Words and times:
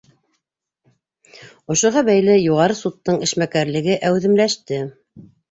Ошоға 1.73 2.03
бәйле 2.07 2.39
Юғары 2.39 2.79
судтың 2.81 3.21
эшмәкәрлеге 3.29 4.01
әүҙемләште. 4.11 4.83